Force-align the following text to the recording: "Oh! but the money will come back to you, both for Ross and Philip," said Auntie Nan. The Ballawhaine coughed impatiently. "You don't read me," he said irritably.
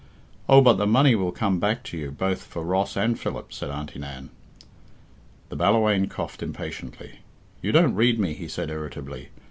"Oh! 0.49 0.61
but 0.61 0.77
the 0.77 0.87
money 0.87 1.13
will 1.13 1.31
come 1.31 1.59
back 1.59 1.83
to 1.83 1.95
you, 1.95 2.09
both 2.09 2.41
for 2.41 2.63
Ross 2.63 2.97
and 2.97 3.19
Philip," 3.19 3.53
said 3.53 3.69
Auntie 3.69 3.99
Nan. 3.99 4.31
The 5.49 5.55
Ballawhaine 5.55 6.07
coughed 6.09 6.41
impatiently. 6.41 7.19
"You 7.61 7.71
don't 7.71 7.93
read 7.93 8.19
me," 8.19 8.33
he 8.33 8.47
said 8.47 8.71
irritably. 8.71 9.29